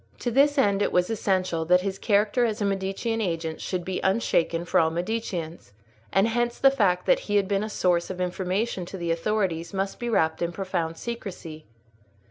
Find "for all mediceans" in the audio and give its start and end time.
4.65-5.73